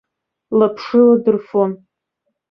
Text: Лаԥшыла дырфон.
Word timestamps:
Лаԥшыла 0.57 1.15
дырфон. 1.23 1.71